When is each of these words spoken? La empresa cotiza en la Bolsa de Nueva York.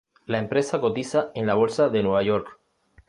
La 0.25 0.39
empresa 0.39 0.81
cotiza 0.81 1.29
en 1.35 1.45
la 1.45 1.53
Bolsa 1.53 1.89
de 1.89 2.01
Nueva 2.01 2.23
York. 2.23 2.59